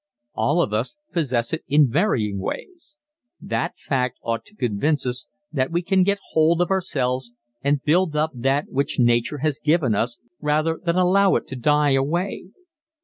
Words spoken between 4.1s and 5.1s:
ought to convince